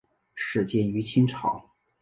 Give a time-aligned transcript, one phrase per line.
[0.33, 1.63] 始建于清朝。